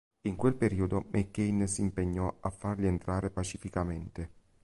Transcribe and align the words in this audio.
In 0.21 0.35
quel 0.35 0.55
periodo, 0.55 1.05
McCain 1.11 1.67
si 1.67 1.81
impegnò 1.81 2.37
a 2.39 2.49
farli 2.49 2.87
entrare 2.87 3.29
pacificamente. 3.29 4.29